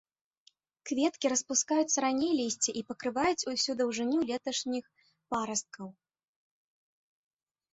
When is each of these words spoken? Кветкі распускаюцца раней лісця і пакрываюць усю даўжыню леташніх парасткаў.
Кветкі 0.91 1.25
распускаюцца 1.33 1.97
раней 2.05 2.31
лісця 2.39 2.71
і 2.81 2.83
пакрываюць 2.89 3.47
усю 3.53 3.71
даўжыню 3.83 4.17
леташніх 4.31 4.85
парасткаў. 5.35 5.87